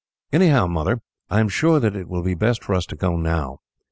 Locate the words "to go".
2.87-3.17